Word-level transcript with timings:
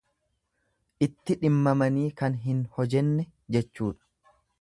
Itti 1.07 1.35
dhimmamanii 1.43 2.07
kan 2.21 2.39
hin 2.47 2.63
hojenne 2.79 3.27
jechuudha. 3.57 4.35